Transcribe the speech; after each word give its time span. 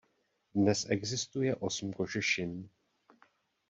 Dnes 0.53 0.89
existuje 0.89 1.55
osm 1.55 1.93
kožešin. 1.93 2.69